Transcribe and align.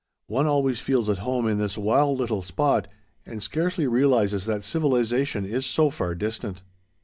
One 0.25 0.47
always 0.47 0.79
feels 0.79 1.09
at 1.11 1.19
home 1.19 1.47
in 1.47 1.59
this 1.59 1.77
wild 1.77 2.17
little 2.17 2.41
spot, 2.41 2.87
and 3.23 3.43
scarcely 3.43 3.85
realizes 3.85 4.47
that 4.47 4.63
civilization 4.63 5.45
is 5.45 5.63
so 5.67 5.91
far 5.91 6.15
distant. 6.15 6.63